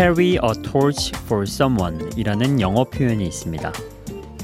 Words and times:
carry 0.00 0.38
a 0.42 0.62
torch 0.62 1.12
for 1.24 1.42
someone 1.42 2.08
이라는 2.16 2.58
영어 2.58 2.84
표현이 2.84 3.22
있습니다. 3.26 3.70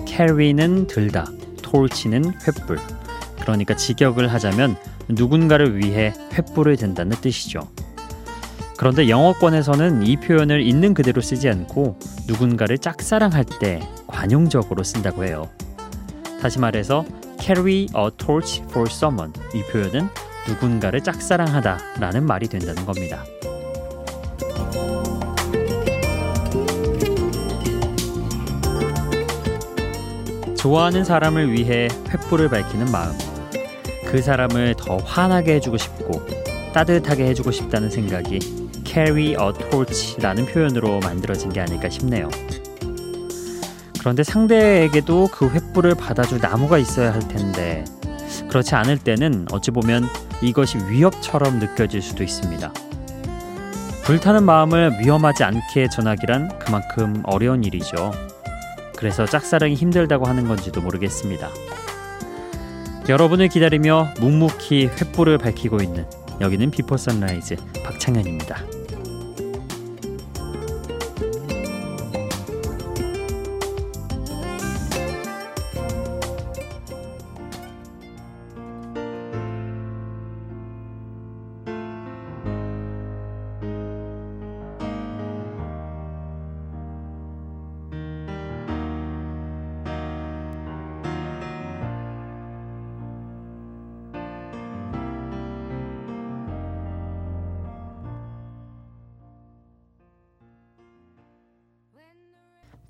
carry는 0.07 0.87
들다, 0.87 1.25
torch는 1.63 2.33
횃불. 2.41 2.79
그러니까 3.41 3.75
직역을 3.75 4.31
하자면 4.35 4.77
누군가를 5.09 5.79
위해 5.79 6.13
횃불을 6.33 6.79
든다는 6.79 7.17
뜻이죠. 7.23 7.71
그런데 8.77 9.09
영어권에서는 9.09 10.03
이 10.03 10.17
표현을 10.17 10.61
있는 10.61 10.93
그대로 10.93 11.23
쓰지 11.23 11.49
않고 11.49 11.99
누군가를 12.27 12.77
짝사랑할 12.77 13.47
때 13.59 13.81
관용적으로 14.09 14.83
쓴다고 14.83 15.25
해요. 15.25 15.49
다시 16.43 16.59
말해서 16.59 17.07
carry 17.41 17.87
a 17.97 18.11
torch 18.19 18.61
for 18.69 18.87
someone 18.91 19.33
이 19.55 19.63
표현은 19.73 20.11
누군가를 20.47 21.01
짝사랑하다 21.03 21.79
라는 21.99 22.27
말이 22.27 22.47
된다는 22.47 22.85
겁니다. 22.85 23.25
좋아하는 30.67 31.05
사람을 31.05 31.53
위해 31.53 31.87
횃불을 31.87 32.51
밝히는 32.51 32.91
마음. 32.91 33.17
그 34.05 34.21
사람을 34.21 34.75
더 34.77 34.97
환하게 34.97 35.55
해주고 35.55 35.77
싶고 35.77 36.27
따뜻하게 36.73 37.25
해주고 37.27 37.53
싶다는 37.53 37.89
생각이 37.89 38.41
carry 38.85 39.29
a 39.29 39.53
torch라는 39.71 40.47
표현으로 40.47 40.99
만들어진 40.99 41.53
게 41.53 41.61
아닐까 41.61 41.89
싶네요. 41.89 42.29
그런데 44.01 44.25
상대에게도 44.25 45.29
그 45.31 45.49
횃불을 45.49 45.97
받아줄 45.97 46.41
나무가 46.41 46.79
있어야 46.79 47.15
할 47.15 47.21
텐데 47.29 47.85
그렇지 48.49 48.75
않을 48.75 48.99
때는 48.99 49.47
어찌 49.53 49.71
보면 49.71 50.09
이것이 50.43 50.79
위협처럼 50.89 51.61
느껴질 51.61 52.03
수도 52.03 52.25
있습니다. 52.25 52.73
불타는 54.03 54.43
마음을 54.43 54.99
위험하지 54.99 55.45
않게 55.45 55.91
전하기란 55.91 56.59
그만큼 56.59 57.23
어려운 57.25 57.63
일이죠. 57.63 58.11
그래서 58.97 59.27
짝사랑이 59.27 59.75
힘들다고 59.75 60.27
하는 60.27 60.49
건지도 60.49 60.81
모르겠습니다. 60.81 61.51
여러분을 63.09 63.49
기다리며 63.49 64.15
묵묵히 64.21 64.89
횃불을 64.89 65.41
밝히고 65.41 65.81
있는 65.81 66.07
여기는 66.41 66.71
Before 66.71 66.97
Sunrise 66.97 67.57
박창현입니다. 67.85 68.76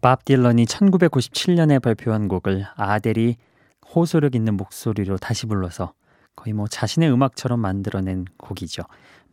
밥 0.07 0.25
딜런이 0.25 0.67
1997년에 0.67 1.83
발표한 1.83 2.29
곡을 2.29 2.65
아델이 2.77 3.35
호소력 3.93 4.37
있는 4.37 4.57
목소리로 4.57 5.19
다시 5.19 5.47
불러서 5.47 5.95
거의 6.37 6.55
뭐 6.55 6.69
자신의 6.69 7.11
음악처럼 7.11 7.59
만들어낸 7.59 8.25
곡이죠. 8.37 8.85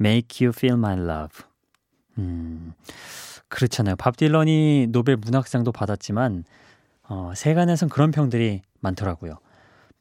Make 0.02 0.44
You 0.44 0.52
Feel 0.58 0.80
My 0.80 0.98
Love. 0.98 1.46
음, 2.18 2.74
그렇잖아요. 3.50 3.98
밥 3.98 4.18
딜런이 4.18 4.88
노벨 4.90 5.18
문학상도 5.18 5.72
받았지만 5.72 6.44
어, 7.08 7.34
세간에선 7.36 7.90
그런 7.90 8.10
평들이 8.10 8.64
많더라고요. 8.80 9.36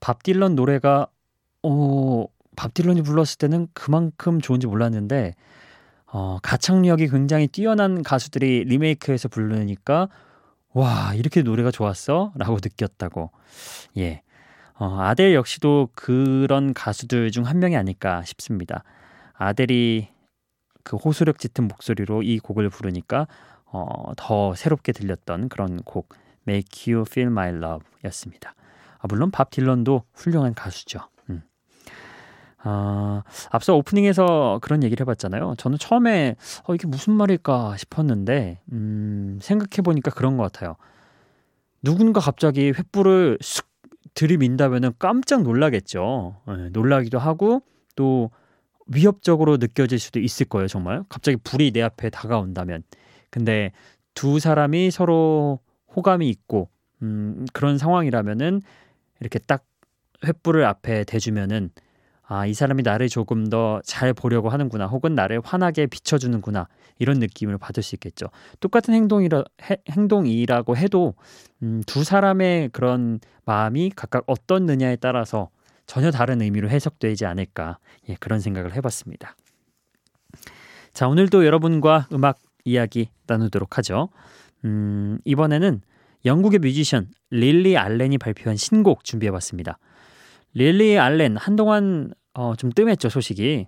밥 0.00 0.22
딜런 0.22 0.54
노래가 0.54 1.06
어, 1.62 2.24
밥 2.56 2.72
딜런이 2.72 3.02
불렀을 3.02 3.36
때는 3.36 3.68
그만큼 3.74 4.40
좋은지 4.40 4.66
몰랐는데 4.66 5.34
어, 6.06 6.38
가창력이 6.42 7.08
굉장히 7.08 7.46
뛰어난 7.46 8.02
가수들이 8.02 8.64
리메이크해서 8.64 9.28
부르니까 9.28 10.08
와, 10.74 11.12
이렇게 11.14 11.42
노래가 11.42 11.70
좋았어? 11.70 12.32
라고 12.36 12.54
느꼈다고. 12.62 13.30
예. 13.98 14.22
어, 14.74 15.00
아델 15.00 15.34
역시도 15.34 15.90
그런 15.94 16.72
가수들 16.74 17.30
중 17.30 17.44
한 17.44 17.58
명이 17.60 17.76
아닐까 17.76 18.22
싶습니다. 18.24 18.82
아델이 19.34 20.08
그 20.82 20.96
호소력 20.96 21.38
짙은 21.38 21.68
목소리로 21.68 22.22
이 22.22 22.38
곡을 22.38 22.68
부르니까 22.70 23.26
어, 23.66 24.12
더 24.16 24.54
새롭게 24.54 24.92
들렸던 24.92 25.48
그런 25.48 25.76
곡 25.82 26.14
Make 26.48 26.92
You 26.92 27.04
Feel 27.06 27.30
My 27.30 27.50
Love 27.50 27.86
였습니다. 28.04 28.54
아, 28.98 29.06
물론 29.08 29.30
밥 29.30 29.50
딜런도 29.50 30.04
훌륭한 30.14 30.54
가수죠. 30.54 31.00
아, 32.64 33.22
앞서 33.50 33.74
오프닝에서 33.76 34.60
그런 34.62 34.82
얘기를 34.82 35.04
해봤잖아요. 35.04 35.54
저는 35.58 35.78
처음에 35.78 36.36
어, 36.66 36.74
이게 36.74 36.86
무슨 36.86 37.14
말일까 37.14 37.76
싶었는데 37.76 38.60
음, 38.72 39.38
생각해보니까 39.42 40.10
그런 40.12 40.36
것 40.36 40.44
같아요. 40.44 40.76
누군가 41.82 42.20
갑자기 42.20 42.72
횃불을 42.72 43.38
쑥 43.40 43.66
들이민다면 44.14 44.92
깜짝 44.98 45.42
놀라겠죠. 45.42 46.36
네, 46.46 46.68
놀라기도 46.70 47.18
하고 47.18 47.62
또 47.96 48.30
위협적으로 48.86 49.56
느껴질 49.56 49.98
수도 49.98 50.20
있을 50.20 50.46
거예요. 50.46 50.68
정말 50.68 51.02
갑자기 51.08 51.38
불이 51.42 51.72
내 51.72 51.82
앞에 51.82 52.10
다가온다면. 52.10 52.82
근데 53.30 53.72
두 54.14 54.38
사람이 54.38 54.90
서로 54.90 55.60
호감이 55.96 56.28
있고 56.28 56.68
음, 57.02 57.46
그런 57.52 57.78
상황이라면은 57.78 58.62
이렇게 59.20 59.38
딱 59.38 59.64
횃불을 60.22 60.64
앞에 60.64 61.04
대주면은 61.04 61.70
아, 62.26 62.46
이 62.46 62.54
사람이 62.54 62.82
나를 62.82 63.08
조금 63.08 63.48
더 63.48 63.80
잘 63.84 64.12
보려고 64.14 64.48
하는구나. 64.48 64.86
혹은 64.86 65.14
나를 65.14 65.40
환하게 65.44 65.86
비춰주는구나. 65.86 66.68
이런 66.98 67.18
느낌을 67.18 67.58
받을 67.58 67.82
수 67.82 67.94
있겠죠. 67.96 68.26
똑같은 68.60 68.94
행동이라, 68.94 69.44
해, 69.70 69.76
행동이라고 69.90 70.76
해도 70.76 71.14
음, 71.62 71.82
두 71.86 72.04
사람의 72.04 72.70
그런 72.70 73.20
마음이 73.44 73.90
각각 73.94 74.24
어떻느냐에 74.26 74.96
따라서 74.96 75.50
전혀 75.86 76.10
다른 76.10 76.40
의미로 76.40 76.70
해석되지 76.70 77.26
않을까. 77.26 77.78
예, 78.08 78.16
그런 78.20 78.40
생각을 78.40 78.74
해봤습니다. 78.76 79.36
자, 80.92 81.08
오늘도 81.08 81.44
여러분과 81.44 82.08
음악 82.12 82.38
이야기 82.64 83.08
나누도록 83.26 83.78
하죠. 83.78 84.08
음, 84.64 85.18
이번에는 85.24 85.80
영국의 86.24 86.60
뮤지션 86.60 87.08
릴리 87.30 87.76
알렌이 87.76 88.18
발표한 88.18 88.56
신곡 88.56 89.02
준비해봤습니다. 89.04 89.78
릴리 90.54 90.98
알렌 90.98 91.36
한동안 91.36 92.12
어, 92.34 92.54
좀 92.56 92.70
뜸했죠 92.72 93.08
소식이 93.08 93.66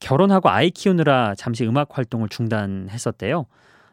결혼하고 0.00 0.48
아이 0.48 0.70
키우느라 0.70 1.34
잠시 1.36 1.64
음악 1.66 1.96
활동을 1.98 2.28
중단했었대요. 2.28 3.46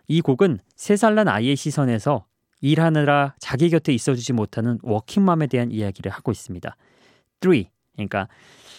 이 0.08 0.22
곡은 0.22 0.60
세 0.76 0.96
살 0.96 1.16
난 1.16 1.28
아이의 1.28 1.56
시선에서 1.58 2.26
일하느라 2.62 3.36
자기 3.40 3.70
곁에 3.70 3.94
있어주지 3.94 4.34
못하는 4.34 4.80
워킹맘에 4.84 5.48
대한 5.48 5.70
이야기를 5.72 6.12
하고 6.12 6.32
있습니다. 6.32 6.76
3 7.42 7.52
그러니까 7.96 8.28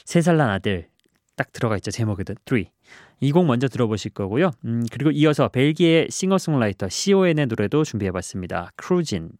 세 0.04 0.20
살 0.22 0.36
난 0.38 0.48
아들 0.50 0.88
딱 1.36 1.52
들어가 1.52 1.76
있죠 1.76 1.90
제목에도 1.90 2.34
3. 2.48 2.64
이 3.20 3.32
곡 3.32 3.44
먼저 3.46 3.68
들어보실 3.68 4.12
거고요. 4.12 4.52
음, 4.64 4.84
그리고 4.90 5.10
이어서 5.10 5.48
벨기에 5.48 6.06
싱어송라이터 6.08 6.88
Sioen의 6.88 7.46
노래도 7.46 7.84
준비해봤습니다. 7.84 8.70
Cruisin'. 8.76 9.30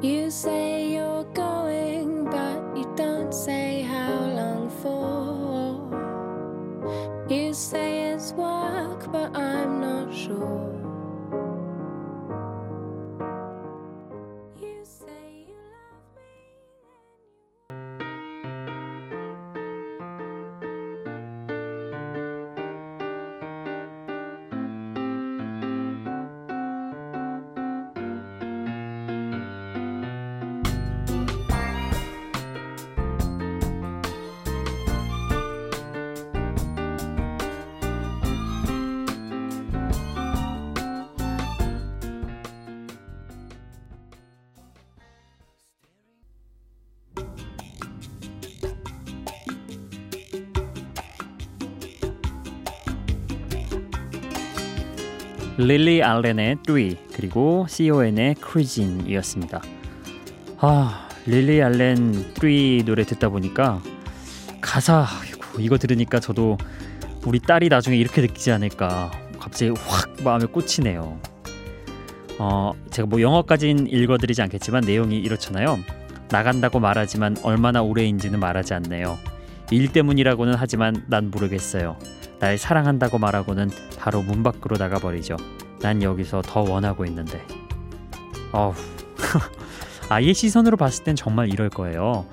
You 0.00 0.30
say 0.30 0.92
you're 0.92 1.24
going, 1.34 2.24
but 2.26 2.76
you 2.76 2.88
don't 2.94 3.34
say 3.34 3.82
how 3.82 4.14
long 4.26 4.70
for. 4.70 5.82
You 7.28 7.52
say 7.52 8.12
it's 8.12 8.30
work, 8.32 9.10
but 9.10 9.36
I'm 9.36 9.80
not 9.80 10.14
sure. 10.14 10.87
릴리 55.58 56.04
알렌의 56.04 56.58
3 56.64 56.76
그리고 57.12 57.66
CON의 57.68 58.36
크리진이었습니다. 58.36 59.60
아 60.58 61.08
릴리 61.26 61.60
알렌 61.60 62.12
3 62.40 62.84
노래 62.84 63.02
듣다 63.02 63.28
보니까 63.28 63.82
가사 64.60 65.04
이거 65.58 65.76
들으니까 65.76 66.20
저도 66.20 66.58
우리 67.26 67.40
딸이 67.40 67.68
나중에 67.68 67.96
이렇게 67.96 68.20
느끼지 68.20 68.52
않을까 68.52 69.10
갑자기 69.40 69.72
확 69.84 70.14
마음에 70.22 70.46
꽂히네요. 70.46 71.18
어 72.38 72.72
제가 72.90 73.08
뭐 73.08 73.20
영어까진 73.20 73.88
읽어드리지 73.88 74.40
않겠지만 74.42 74.84
내용이 74.84 75.18
이렇잖아요. 75.18 75.80
나간다고 76.30 76.78
말하지만 76.78 77.36
얼마나 77.42 77.82
오래인지는 77.82 78.38
말하지 78.38 78.74
않네요. 78.74 79.18
일 79.70 79.92
때문이라고는 79.92 80.54
하지만 80.56 81.04
난 81.06 81.30
모르겠어요. 81.30 81.96
날 82.38 82.56
사랑한다고 82.56 83.18
말하고는 83.18 83.70
바로 83.98 84.22
문 84.22 84.42
밖으로 84.42 84.76
나가버리죠. 84.76 85.36
난 85.80 86.02
여기서 86.02 86.42
더 86.42 86.60
원하고 86.60 87.04
있는데. 87.04 87.44
어우. 88.52 88.74
아이의 90.08 90.34
시선으로 90.34 90.76
봤을 90.76 91.04
땐 91.04 91.16
정말 91.16 91.48
이럴 91.52 91.68
거예요. 91.68 92.26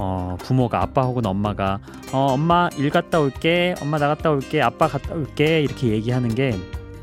어, 0.00 0.36
부모가 0.40 0.80
아빠 0.80 1.02
혹은 1.02 1.26
엄마가 1.26 1.80
어, 2.12 2.28
엄마 2.30 2.70
일 2.78 2.90
갔다 2.90 3.20
올게, 3.20 3.74
엄마 3.82 3.98
나갔다 3.98 4.30
올게, 4.30 4.62
아빠 4.62 4.86
갔다 4.86 5.14
올게 5.14 5.60
이렇게 5.60 5.88
얘기하는 5.88 6.34
게 6.34 6.56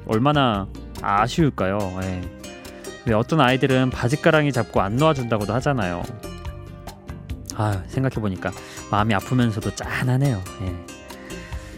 얼마나 0.07 0.67
아쉬울까요? 1.01 1.77
예. 2.01 2.21
왜 3.05 3.13
어떤 3.13 3.39
아이들은 3.41 3.91
바지가랑이 3.91 4.51
잡고 4.51 4.81
안 4.81 4.95
놓아준다고도 4.95 5.53
하잖아요. 5.53 6.03
아 7.55 7.83
생각해 7.87 8.15
보니까 8.15 8.51
마음이 8.91 9.13
아프면서도 9.13 9.75
짠하네요. 9.75 10.41
예. 10.61 10.75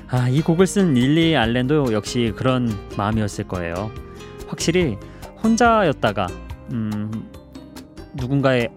아이 0.10 0.42
곡을 0.42 0.66
쓴 0.68 0.94
릴리 0.94 1.36
알렌도 1.36 1.94
역시 1.94 2.34
그런 2.36 2.72
마음이었을 2.96 3.48
거예요. 3.48 3.92
확실히 4.48 4.98
혼자였다가 5.44 6.28
음, 6.72 7.30
누군가의 8.14 8.70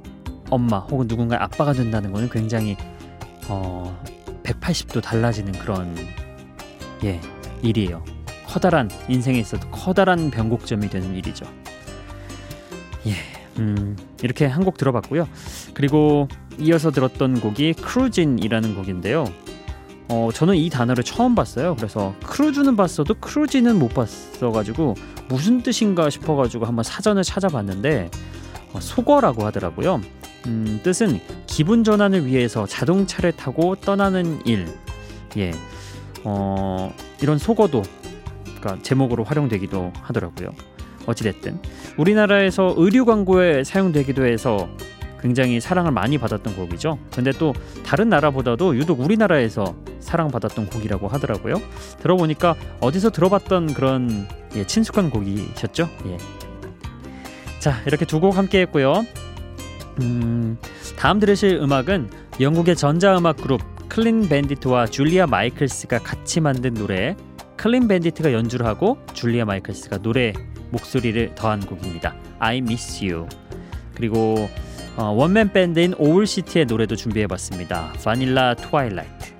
엄마 0.50 0.78
혹은 0.78 1.06
누군가의 1.06 1.40
아빠가 1.40 1.72
된다는 1.72 2.12
것은 2.12 2.28
굉장히 2.28 2.76
어, 3.48 4.02
180도 4.42 5.02
달라지는 5.02 5.52
그런 5.52 5.94
예 7.04 7.20
일이에요. 7.62 8.04
커다란 8.46 8.90
인생에 9.08 9.38
있어도 9.38 9.68
커다란 9.70 10.30
변곡점이 10.30 10.88
되는 10.90 11.14
일이죠. 11.14 11.46
예, 13.06 13.14
음, 13.58 13.96
이렇게 14.22 14.46
한 14.46 14.64
곡 14.64 14.76
들어봤고요. 14.78 15.28
그리고 15.74 16.28
이어서 16.58 16.90
들었던 16.90 17.40
곡이 17.40 17.74
Cruisin'이라는 17.74 18.74
곡인데요. 18.74 19.24
어, 20.08 20.30
저는 20.34 20.56
이 20.56 20.68
단어를 20.70 21.04
처음 21.04 21.34
봤어요. 21.34 21.76
그래서 21.76 22.14
크루즈는 22.24 22.76
봤어도 22.76 23.14
cruisin'은 23.14 23.78
못 23.78 23.94
봤어가지고 23.94 24.94
무슨 25.28 25.62
뜻인가 25.62 26.10
싶어가지고 26.10 26.66
한번 26.66 26.82
사전을 26.82 27.22
찾아봤는데 27.22 28.10
어, 28.72 28.80
속어라고 28.80 29.46
하더라고요. 29.46 30.00
음, 30.46 30.80
뜻은 30.82 31.20
기분 31.46 31.84
전환을 31.84 32.26
위해서 32.26 32.66
자동차를 32.66 33.32
타고 33.32 33.76
떠나는 33.76 34.40
일. 34.46 34.66
예. 35.36 35.52
어, 36.24 36.92
이런 37.22 37.38
속어도 37.38 37.82
그러니까 38.58 38.82
제목으로 38.82 39.24
활용되기도 39.24 39.92
하더라고요. 40.02 40.50
어찌됐든 41.10 41.58
우리나라에서 41.96 42.74
의류 42.76 43.04
광고에 43.04 43.64
사용되기도 43.64 44.24
해서 44.26 44.68
굉장히 45.20 45.60
사랑을 45.60 45.92
많이 45.92 46.16
받았던 46.16 46.56
곡이죠. 46.56 46.98
근데 47.14 47.30
또 47.32 47.52
다른 47.84 48.08
나라보다도 48.08 48.76
유독 48.76 49.00
우리나라에서 49.00 49.76
사랑받았던 50.00 50.66
곡이라고 50.70 51.08
하더라고요. 51.08 51.56
들어보니까 52.00 52.54
어디서 52.80 53.10
들어봤던 53.10 53.74
그런 53.74 54.26
예, 54.56 54.64
친숙한 54.66 55.10
곡이셨죠? 55.10 55.88
예. 56.06 56.16
자, 57.58 57.82
이렇게 57.86 58.06
두 58.06 58.18
곡 58.20 58.38
함께 58.38 58.60
했고요. 58.62 59.04
음, 60.00 60.56
다음 60.96 61.20
들으실 61.20 61.56
음악은 61.56 62.10
영국의 62.40 62.74
전자음악 62.76 63.36
그룹 63.36 63.60
Clean 63.90 64.28
Bandit와 64.28 64.86
Julia 64.86 65.26
Michaels가 65.26 65.98
같이 65.98 66.40
만든 66.40 66.72
노래 66.74 67.16
Clean 67.56 67.88
Bandit가 67.88 68.32
연주를 68.32 68.64
하고 68.64 68.96
Julia 69.12 69.44
Michaels가 69.44 69.98
노래 69.98 70.32
목소리를 70.70 71.34
더한 71.34 71.60
곡입니다. 71.60 72.14
I 72.38 72.58
Miss 72.58 73.04
You. 73.04 73.28
그리고 73.94 74.48
어, 74.96 75.04
one-man 75.10 75.52
band인 75.52 75.94
Owl 75.98 76.21
City의 76.21 76.66
노래도 76.66 76.96
준비해봤습니다. 76.96 77.92
Vanilla 78.04 78.54
Twilight. 78.54 79.39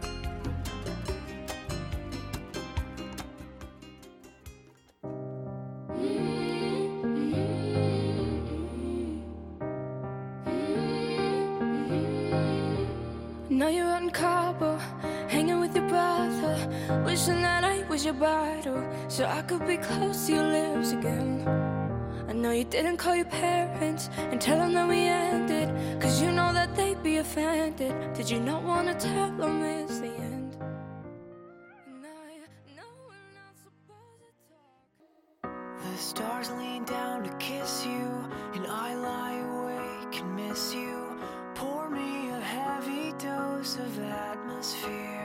Didn't 22.82 22.98
call 22.98 23.14
your 23.14 23.26
parents 23.26 24.08
and 24.16 24.40
tell 24.40 24.56
them 24.56 24.72
that 24.72 24.88
we 24.88 25.00
ended, 25.00 25.68
cause 26.00 26.22
you 26.22 26.32
know 26.32 26.50
that 26.52 26.74
they'd 26.74 27.02
be 27.02 27.18
offended. 27.18 27.92
Did 28.14 28.30
you 28.30 28.40
not 28.40 28.62
wanna 28.62 28.94
tell 28.94 29.30
them 29.36 29.62
it's 29.62 29.98
the 30.00 30.06
end? 30.06 30.56
To. 35.42 35.48
The 35.82 35.96
stars 35.98 36.50
lean 36.52 36.84
down 36.84 37.22
to 37.24 37.30
kiss 37.36 37.84
you, 37.84 38.08
and 38.54 38.66
I 38.66 38.94
lie 38.94 39.38
awake 39.52 40.20
and 40.20 40.36
miss 40.36 40.74
you. 40.74 41.20
Pour 41.54 41.90
me 41.90 42.30
a 42.30 42.40
heavy 42.40 43.12
dose 43.18 43.76
of 43.76 43.98
atmosphere. 44.00 45.20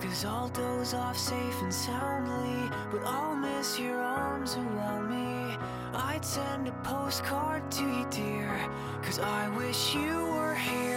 Cause 0.00 0.24
I'll 0.24 0.48
doze 0.48 0.94
off 0.94 1.16
safe 1.16 1.62
and 1.62 1.72
soundly, 1.72 2.68
but 2.90 3.02
I'll 3.06 3.36
miss 3.36 3.78
your 3.78 4.00
arms 4.00 4.56
around 4.56 5.10
me. 5.10 5.31
I'd 5.94 6.24
send 6.24 6.68
a 6.68 6.72
postcard 6.82 7.70
to 7.72 7.82
you, 7.82 8.06
dear, 8.10 8.48
cause 9.02 9.18
I 9.18 9.48
wish 9.56 9.94
you 9.94 10.26
were 10.32 10.54
here. 10.54 10.92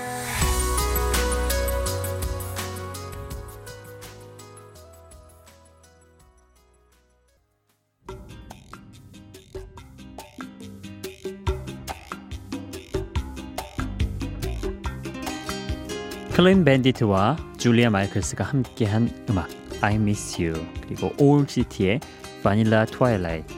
클린 16.34 16.66
밴디트와 16.66 17.38
줄리아 17.58 17.90
마이클스가 17.90 18.44
함께한 18.44 19.26
음악 19.30 19.50
I 19.82 19.96
Miss 19.96 20.42
You 20.42 20.66
그리고 20.82 21.14
올 21.18 21.48
시티의 21.48 22.02
Vanilla 22.44 22.86
Twilight 22.86 23.55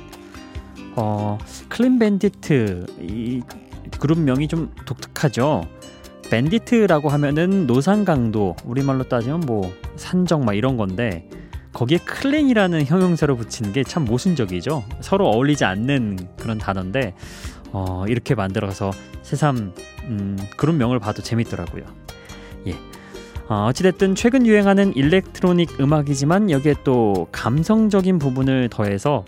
어, 0.97 1.37
Clean 1.69 1.99
Bandit 1.99 2.85
이 2.99 3.41
그룹명이 3.99 4.47
좀 4.47 4.73
독특하죠. 4.85 5.67
bandit라고 6.29 7.07
하면은 7.09 7.67
노상강도 7.67 8.55
우리말로 8.65 9.03
따지면 9.03 9.41
뭐 9.41 9.71
산적 9.95 10.43
막 10.43 10.53
이런 10.53 10.75
건데 10.75 11.29
거기에 11.71 11.99
clean이라는 11.99 12.85
형용사를 12.85 13.33
붙이는 13.35 13.71
게 13.71 13.83
참 13.83 14.03
모순적이죠. 14.05 14.83
서로 14.99 15.29
어울리지 15.29 15.63
않는 15.63 16.17
그런 16.37 16.57
단어인데 16.57 17.13
어, 17.71 18.05
이렇게 18.07 18.33
만들어서 18.35 18.91
새삼 19.21 19.73
음, 20.05 20.37
그룹명을 20.57 20.99
봐도 20.99 21.21
재밌더라고요. 21.21 21.83
예. 22.67 22.75
어, 23.49 23.67
어찌됐든 23.69 24.15
최근 24.15 24.45
유행하는 24.47 24.95
electronic 24.95 25.79
음악이지만 25.79 26.49
여기에 26.49 26.75
또 26.83 27.27
감성적인 27.31 28.17
부분을 28.19 28.69
더해서 28.69 29.23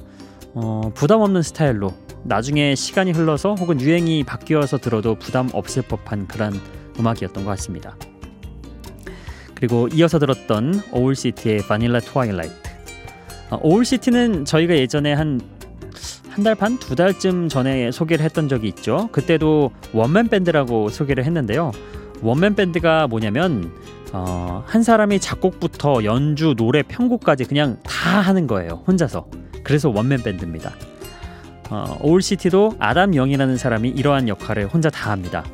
어, 0.53 0.91
부담 0.93 1.21
없는 1.21 1.41
스타일로 1.41 1.93
나중에 2.23 2.75
시간이 2.75 3.11
흘러서 3.11 3.55
혹은 3.55 3.79
유행이 3.79 4.23
바뀌어서 4.23 4.77
들어도 4.77 5.15
부담 5.15 5.49
없을 5.53 5.81
법한 5.83 6.27
그런 6.27 6.53
음악이었던 6.99 7.43
것 7.43 7.49
같습니다. 7.51 7.95
그리고 9.55 9.87
이어서 9.89 10.19
들었던 10.19 10.81
Owl 10.91 11.14
City의 11.14 11.59
Vanilla 11.67 11.99
Twilight. 11.99 12.53
어, 13.51 13.59
Owl 13.61 13.84
City는 13.84 14.45
저희가 14.45 14.75
예전에 14.75 15.13
한 15.13 15.59
한 16.39 16.43
달 16.43 16.55
반, 16.55 16.77
두 16.79 16.95
달쯤 16.95 17.49
전에 17.49 17.91
소개를 17.91 18.23
했던 18.23 18.47
적이 18.47 18.69
있죠. 18.69 19.09
그때도 19.11 19.71
one-man 19.93 20.29
band라고 20.29 20.87
소개를 20.87 21.25
했는데요. 21.25 21.71
one-man 22.21 22.55
band가 22.55 23.07
뭐냐면 23.07 23.73
어, 24.13 24.63
한 24.65 24.81
사람이 24.81 25.19
작곡부터 25.19 26.05
연주, 26.05 26.53
노래, 26.55 26.81
편곡까지 26.81 27.43
그냥 27.43 27.77
다 27.83 28.21
하는 28.21 28.47
거예요. 28.47 28.83
혼자서. 28.87 29.27
그래서 29.63 29.89
원맨 29.89 30.23
밴드입니다. 30.23 30.73
어, 31.69 31.97
오울시티도 32.01 32.77
아담 32.79 33.11
영이라는 33.11 33.57
사람이 33.57 33.89
이러한 33.89 34.27
역할을 34.27 34.67
혼자 34.67 34.89
다 34.89 35.11
합니다. 35.11 35.45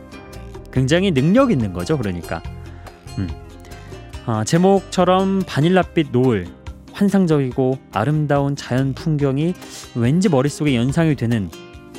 굉장히 0.71 1.11
능력 1.11 1.51
있는 1.51 1.73
거죠. 1.73 1.97
그러니까. 1.97 2.41
음. 3.17 3.29
어, 4.25 4.43
제목처럼 4.43 5.43
바닐라빛 5.45 6.07
노을 6.11 6.47
환상적이고 6.93 7.77
아름다운 7.91 8.55
자연 8.55 8.93
풍경이 8.93 9.53
왠지 9.95 10.29
머릿속에 10.29 10.75
연상이 10.75 11.15
되는 11.15 11.49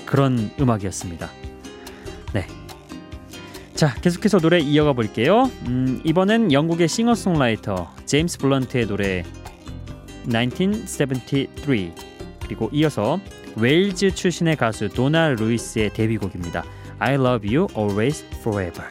그런 0.06 0.50
음악이었습니다. 0.58 1.28
네. 2.32 2.46
자, 3.74 3.94
계속해서 3.94 4.38
노래 4.38 4.58
이어가 4.58 4.94
볼게요. 4.94 5.50
음, 5.66 6.00
이번엔 6.04 6.52
영국의 6.52 6.88
싱어송라이터 6.88 7.90
제임스 8.06 8.38
블런트의 8.38 8.86
노래 8.86 9.22
1973 10.30 11.94
그리고 12.42 12.68
이어서 12.72 13.20
웨일즈 13.56 14.14
출신의 14.14 14.56
가수 14.56 14.88
도나 14.88 15.30
루이스의 15.30 15.92
데뷔곡입니다. 15.94 16.64
I 16.98 17.14
love 17.14 17.56
you 17.56 17.68
always 17.76 18.24
forever. 18.40 18.86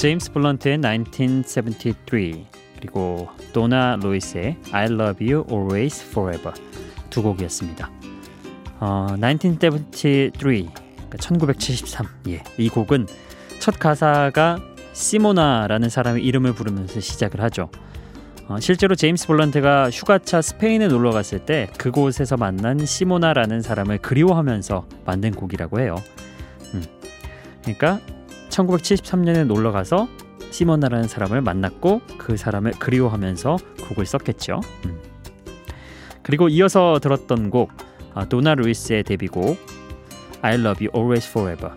제임스 0.00 0.32
블런트의 0.32 0.80
1973 0.80 2.46
그리고 2.74 3.28
도나 3.52 3.96
루이스의 3.96 4.56
I 4.72 4.84
Love 4.86 5.30
You 5.30 5.44
Always 5.50 6.06
Forever 6.06 6.54
두 7.10 7.22
곡이었습니다. 7.22 7.90
어, 8.78 9.08
1973 9.20 10.32
그러니까 10.32 11.18
1973 11.18 12.06
예, 12.28 12.42
이 12.56 12.70
곡은 12.70 13.08
첫 13.58 13.78
가사가 13.78 14.58
시모나라는 14.94 15.90
사람의 15.90 16.24
이름을 16.24 16.54
부르면서 16.54 16.98
시작을 17.00 17.42
하죠. 17.42 17.70
어, 18.48 18.58
실제로 18.58 18.94
제임스 18.94 19.26
블런트가 19.26 19.90
휴가차 19.90 20.40
스페인에 20.40 20.88
놀러 20.88 21.10
갔을 21.10 21.40
때 21.40 21.68
그곳에서 21.76 22.38
만난 22.38 22.86
시모나라는 22.86 23.60
사람을 23.60 23.98
그리워하면서 23.98 24.88
만든 25.04 25.32
곡이라고 25.32 25.78
해요. 25.78 25.96
음. 26.72 26.82
그러니까 27.60 28.00
1973년에 28.50 29.44
놀러 29.46 29.72
가서 29.72 30.08
시모나라는 30.50 31.08
사람을 31.08 31.40
만났고 31.40 32.02
그 32.18 32.36
사람을 32.36 32.72
그리워하면서 32.72 33.56
곡을 33.88 34.04
썼겠죠. 34.04 34.60
음. 34.86 34.98
그리고 36.22 36.48
이어서 36.48 36.98
들었던 37.00 37.50
곡 37.50 37.70
아, 38.14 38.24
도나 38.26 38.54
루이스의 38.54 39.04
데뷔곡 39.04 39.58
I 40.42 40.54
Love 40.54 40.86
You 40.86 40.90
Always 40.94 41.28
Forever 41.30 41.74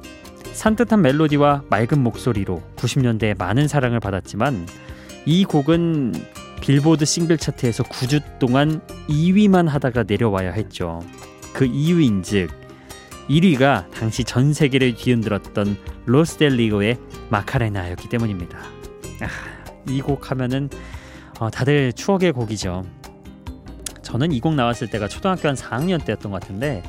산뜻한 0.53 1.01
멜로디와 1.01 1.63
맑은 1.69 2.01
목소리로 2.01 2.61
90년대에 2.75 3.37
많은 3.37 3.67
사랑을 3.67 3.99
받았지만 3.99 4.67
이 5.25 5.45
곡은 5.45 6.13
빌보드 6.61 7.05
싱글 7.05 7.37
차트에서 7.37 7.83
9주 7.83 8.39
동안 8.39 8.81
2위만 9.07 9.67
하다가 9.67 10.03
내려와야 10.03 10.51
했죠. 10.51 11.01
그 11.53 11.65
이유인즉 11.65 12.62
1위가 13.29 13.89
당시 13.91 14.23
전 14.23 14.53
세계를 14.53 14.95
뒤흔들었던 14.95 15.77
로스델리고의 16.05 16.97
마카레나였기 17.29 18.09
때문입니다. 18.09 18.57
아, 19.21 19.27
이곡 19.89 20.31
하면은 20.31 20.69
어, 21.39 21.49
다들 21.49 21.93
추억의 21.93 22.31
곡이죠. 22.33 22.85
저는 24.01 24.31
이 24.31 24.39
곡 24.39 24.53
나왔을 24.55 24.89
때가 24.89 25.07
초등학교 25.07 25.47
한 25.47 25.55
4학년 25.55 26.03
때였던 26.03 26.31
것 26.31 26.41
같은데 26.41 26.83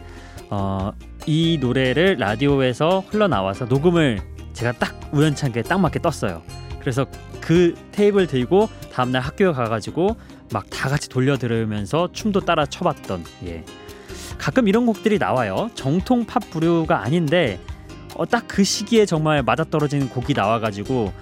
어, 0.50 0.92
이 1.26 1.58
노래를 1.60 2.16
라디오에서 2.18 3.04
흘러나와서 3.08 3.64
녹음을 3.66 4.20
제가 4.52 4.72
딱 4.72 4.94
우연찮게 5.12 5.62
딱 5.62 5.78
맞게 5.80 6.00
떴어요. 6.00 6.42
그래서 6.80 7.06
그 7.40 7.74
테이블 7.92 8.26
들고 8.26 8.68
다음날 8.92 9.22
학교에 9.22 9.52
가가지고 9.52 10.16
막 10.52 10.64
다 10.70 10.88
같이 10.90 11.08
돌려 11.08 11.38
들으면서 11.38 12.10
춤도 12.12 12.40
따라 12.40 12.66
춰봤던 12.66 13.24
예. 13.46 13.64
가끔 14.38 14.68
이런 14.68 14.86
곡들이 14.86 15.18
나와요. 15.18 15.70
정통 15.74 16.24
팝 16.26 16.50
부류가 16.50 17.02
아닌데 17.02 17.58
어, 18.16 18.26
딱 18.26 18.44
그 18.46 18.62
시기에 18.64 19.06
정말 19.06 19.42
맞아떨어지는 19.42 20.08
곡이 20.08 20.34
나와가지고 20.34 21.12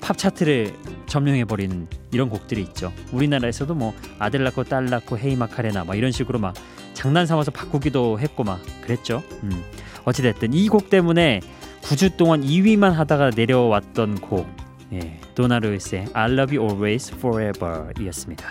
팝 0.00 0.16
차트를 0.16 0.72
점령해버리는 1.06 1.88
이런 2.12 2.28
곡들이 2.28 2.62
있죠. 2.62 2.92
우리나라에서도 3.12 3.74
뭐 3.74 3.92
아들 4.20 4.44
낳고 4.44 4.62
딸 4.64 4.86
낳고 4.86 5.18
헤이 5.18 5.34
마카레나 5.36 5.84
막 5.84 5.96
이런 5.96 6.12
식으로 6.12 6.38
막 6.38 6.54
장난 6.94 7.26
삼아서 7.26 7.50
바꾸기도 7.50 8.20
했고 8.20 8.44
막 8.44 8.60
그랬죠. 8.82 9.22
음. 9.42 9.64
어찌됐든 10.04 10.54
이 10.54 10.68
곡 10.68 10.88
때문에 10.90 11.40
9주 11.82 12.16
동안 12.16 12.42
2위만 12.42 12.92
하다가 12.92 13.30
내려왔던 13.34 14.20
곡 14.20 14.46
예, 14.92 15.18
도나 15.34 15.58
루이스의 15.58 16.06
I 16.12 16.30
Love 16.32 16.56
You 16.56 16.68
Always 16.70 17.12
Forever이었습니다. 17.16 18.48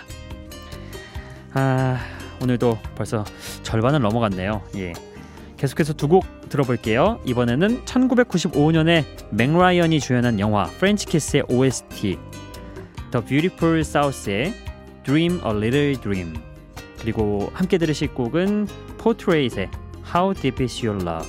아 1.54 1.98
오늘도 2.42 2.78
벌써 2.94 3.24
절반을 3.62 4.00
넘어갔네요. 4.00 4.62
예. 4.76 4.92
계속해서 5.56 5.94
두 5.94 6.08
곡 6.08 6.24
들어볼게요. 6.48 7.18
이번에는 7.24 7.84
1995년에 7.84 9.04
맥라이언이 9.30 10.00
주연한 10.00 10.38
영화 10.38 10.64
프렌치 10.64 11.06
키스의 11.06 11.44
OST 11.48 12.18
The 13.10 13.26
Beautiful 13.26 13.80
South의 13.80 14.54
Dream 15.04 15.40
a 15.44 15.50
Little 15.50 15.96
Dream 16.00 16.34
그리고 17.00 17.50
함께 17.54 17.78
들으실 17.78 18.14
곡은 18.14 18.68
포트레이트의 18.98 19.70
How 20.14 20.34
Deep 20.34 20.62
Is 20.62 20.84
Your 20.86 21.02
Love 21.02 21.28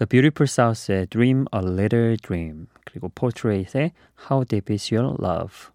The 0.00 0.08
Beautiful 0.08 0.48
South의 0.48 1.08
Dream 1.08 1.44
a 1.54 1.60
Little 1.62 2.16
Dream 2.16 2.68
그리고 2.86 3.10
Portrait의 3.10 3.92
How 4.30 4.46
Deep 4.46 4.72
Is 4.72 4.94
Your 4.94 5.14
Love 5.22 5.68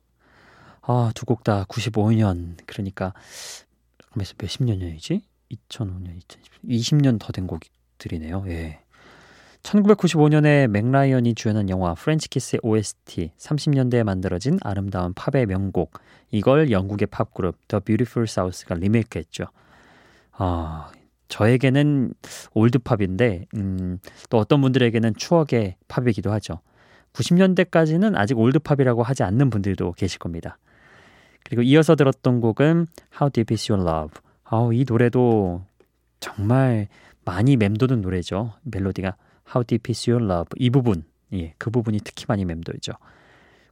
아, 0.81 1.11
두 1.13 1.25
곡 1.25 1.43
다 1.43 1.63
95년 1.65 2.57
그러니까 2.65 3.13
몇십 4.15 4.63
년 4.63 4.79
전이지? 4.79 5.21
2005년, 5.69 6.17
2010년 6.17 6.69
20년 6.69 7.19
더 7.19 7.31
된 7.31 7.45
곡들이네요. 7.45 8.45
예. 8.47 8.79
1995년에 9.61 10.67
맥라이언이 10.67 11.35
주연한 11.35 11.69
영화 11.69 11.93
프렌치 11.93 12.27
키스의 12.27 12.61
OST 12.63 13.31
30년대에 13.37 14.03
만들어진 14.03 14.57
아름다운 14.63 15.13
팝의 15.13 15.45
명곡 15.45 15.99
이걸 16.31 16.71
영국의 16.71 17.07
팝 17.07 17.31
그룹 17.33 17.57
The 17.67 17.79
Beautiful 17.83 18.25
South가 18.27 18.73
리메이크했죠. 18.75 19.45
아, 20.33 20.91
저에게는 21.35 22.13
old 22.53 22.81
pop인데 22.81 23.47
음, 23.55 23.99
또 24.29 24.37
어떤 24.37 24.61
분들에게는 24.61 25.15
추억의 25.15 25.75
팝이기도 25.89 26.31
하죠. 26.31 26.61
90년대까지는 27.11 28.15
아직 28.15 28.39
old 28.39 28.57
pop이라고 28.57 29.03
하지 29.03 29.23
않는 29.23 29.49
분들도 29.49 29.93
계실 29.93 30.19
겁니다. 30.19 30.57
그리고 31.43 31.61
이어서 31.61 31.95
들었던 31.95 32.39
곡은 32.39 32.87
How 33.19 33.29
Deep 33.31 33.53
Is 33.53 33.69
Your 33.69 33.85
Love. 33.85 34.21
아우 34.45 34.73
이 34.73 34.85
노래도 34.87 35.65
정말 36.21 36.87
많이 37.25 37.57
맴도는 37.57 37.99
노래죠. 37.99 38.53
멜로디가 38.63 39.17
How 39.49 39.65
Deep 39.65 39.91
Is 39.91 40.09
Your 40.09 40.23
Love 40.25 40.51
이 40.55 40.69
부분, 40.69 41.03
예, 41.33 41.53
그 41.57 41.69
부분이 41.69 41.99
특히 42.05 42.25
많이 42.29 42.45
맴돌죠. 42.45 42.93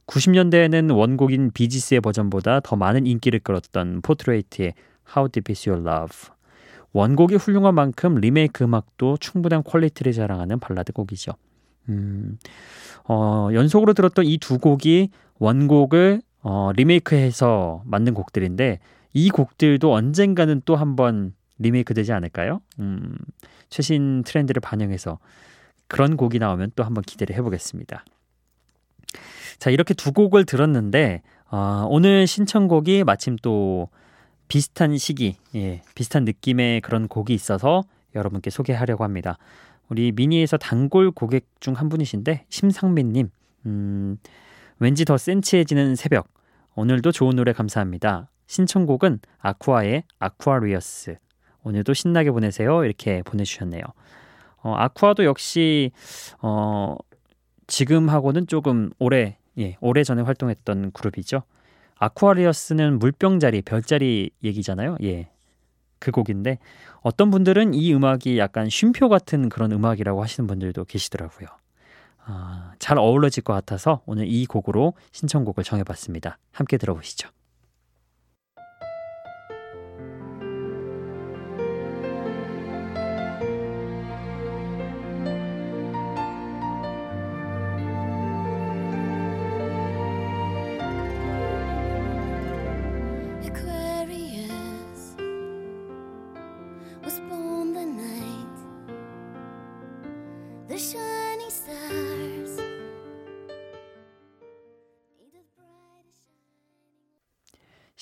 90년대에는 0.06 0.94
원곡인 0.94 1.50
비지스의 1.52 2.02
버전보다 2.02 2.60
더 2.60 2.76
많은 2.76 3.06
인기를 3.06 3.40
끌었던 3.40 4.02
포트레이트의 4.02 4.74
How 5.16 5.30
Deep 5.30 5.50
Is 5.50 5.66
Your 5.66 5.88
Love. 5.88 6.33
원곡이 6.94 7.34
훌륭한 7.34 7.74
만큼 7.74 8.14
리메이크 8.14 8.64
음악도 8.64 9.18
충분한 9.18 9.62
quality를 9.64 10.12
자랑하는 10.12 10.60
발라드 10.60 10.92
곡이죠. 10.92 11.32
음, 11.90 12.38
어, 13.06 13.50
연속으로 13.52 13.92
들었던 13.92 14.24
이 14.24 14.38
두 14.38 14.58
곡이 14.58 15.10
원곡을 15.38 16.22
어, 16.42 16.70
리메이크해서 16.74 17.82
만든 17.84 18.14
곡들인데 18.14 18.78
이 19.12 19.30
곡들도 19.30 19.92
언젠가는 19.92 20.62
또 20.64 20.76
한번 20.76 21.34
리메이크 21.58 21.94
되지 21.94 22.12
않을까요? 22.12 22.60
음, 22.78 23.14
최신 23.70 24.22
트렌드를 24.24 24.60
반영해서 24.60 25.18
그런 25.88 26.16
곡이 26.16 26.38
나오면 26.38 26.72
또 26.76 26.84
한번 26.84 27.02
기대를 27.02 27.34
해보겠습니다. 27.36 28.04
자, 29.58 29.70
이렇게 29.70 29.94
두 29.94 30.12
곡을 30.12 30.44
들었는데, 30.44 31.22
어, 31.50 31.86
오늘 31.88 32.26
신청곡이 32.26 33.04
마침 33.04 33.36
또 33.42 33.88
비슷한 34.48 34.96
시기, 34.98 35.36
예, 35.54 35.82
비슷한 35.94 36.24
느낌의 36.24 36.80
그런 36.82 37.08
곡이 37.08 37.32
있어서 37.34 37.82
여러분께 38.14 38.50
소개하려고 38.50 39.04
합니다. 39.04 39.38
우리 39.88 40.12
미니에서 40.12 40.56
단골 40.56 41.10
고객 41.10 41.46
중 41.60 41.74
한 41.74 41.88
분이신데, 41.88 42.46
심상민님, 42.48 43.30
음, 43.66 44.18
왠지 44.78 45.04
더 45.04 45.16
센치해지는 45.16 45.96
새벽. 45.96 46.28
오늘도 46.74 47.12
좋은 47.12 47.36
노래 47.36 47.52
감사합니다. 47.52 48.28
신청곡은 48.46 49.20
아쿠아의 49.38 50.04
아쿠아리어스. 50.18 51.16
오늘도 51.62 51.94
신나게 51.94 52.30
보내세요. 52.30 52.84
이렇게 52.84 53.22
보내주셨네요. 53.22 53.82
어, 54.62 54.74
아쿠아도 54.74 55.24
역시 55.24 55.92
어, 56.42 56.96
지금하고는 57.66 58.46
조금 58.46 58.90
오래 58.98 59.38
예, 59.58 59.76
오래 59.80 60.04
전에 60.04 60.22
활동했던 60.22 60.92
그룹이죠. 60.92 61.42
아쿠아리어스는 62.04 62.98
물병자리, 62.98 63.62
별자리 63.62 64.30
얘기잖아요. 64.42 64.96
예. 65.02 65.28
그 65.98 66.10
곡인데 66.10 66.58
어떤 67.00 67.30
분들은 67.30 67.74
이 67.74 67.94
음악이 67.94 68.38
약간 68.38 68.68
쉼표 68.68 69.08
같은 69.08 69.48
그런 69.48 69.72
음악이라고 69.72 70.22
하시는 70.22 70.46
분들도 70.46 70.84
계시더라고요. 70.84 71.48
아, 72.26 72.72
잘 72.78 72.98
어울러질 72.98 73.42
것 73.42 73.52
같아서 73.52 74.02
오늘 74.06 74.26
이 74.26 74.46
곡으로 74.46 74.94
신청곡을 75.12 75.64
정해봤습니다. 75.64 76.38
함께 76.52 76.76
들어보시죠. 76.76 77.28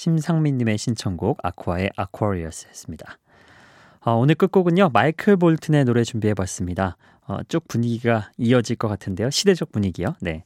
심상민님의 0.06 0.78
신청곡 0.78 1.38
아쿠아의 1.44 1.90
Aquarius였습니다. 1.94 3.18
어, 4.00 4.14
오늘 4.14 4.34
끝곡은요 4.34 4.90
마이클 4.92 5.36
볼튼의 5.36 5.84
노래 5.84 6.02
준비해봤습니다. 6.02 6.96
어, 7.28 7.38
쭉 7.46 7.68
분위기가 7.68 8.30
이어질 8.36 8.74
것 8.74 8.88
같은데요 8.88 9.30
시대적 9.30 9.70
분위기요. 9.70 10.16
네, 10.20 10.42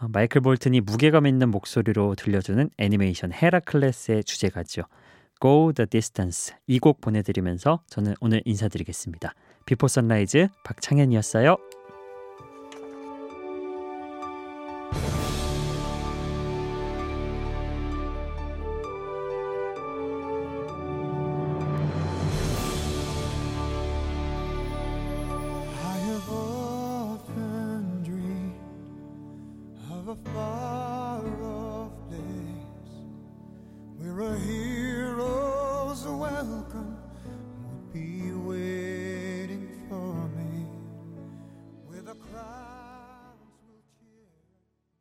어, 0.00 0.06
마이클 0.08 0.40
볼튼이 0.40 0.80
무게감 0.80 1.26
있는 1.26 1.50
목소리로 1.50 2.14
들려주는 2.14 2.70
애니메이션 2.78 3.34
헤라클레스의 3.34 4.24
주제가죠. 4.24 4.84
Go 5.42 5.72
the 5.74 5.86
Distance 5.86 6.54
이 6.66 6.78
곡 6.78 7.02
보내드리면서 7.02 7.80
저는 7.88 8.14
오늘 8.22 8.40
인사드리겠습니다. 8.46 9.34
비포 9.66 9.88
선라이즈 9.88 10.48
박창현이었어요. 10.64 11.58